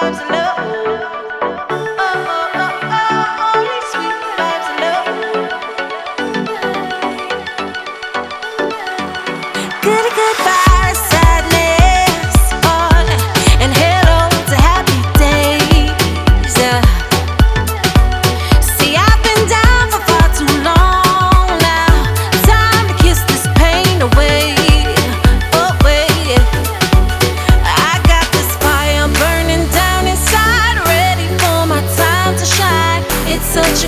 [0.00, 0.37] times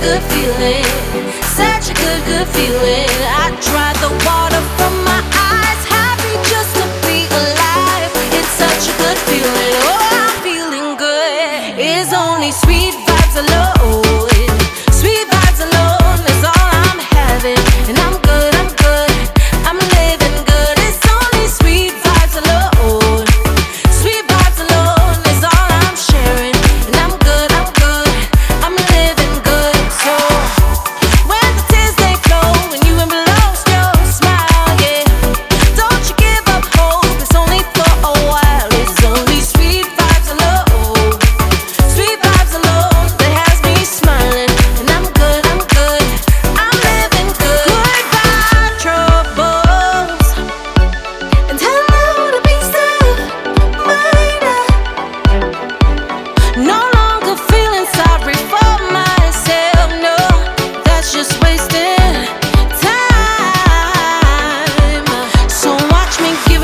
[0.00, 0.84] good feeling,
[1.56, 3.15] such a good, good feeling.